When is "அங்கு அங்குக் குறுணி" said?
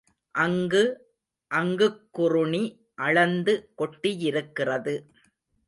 0.35-2.63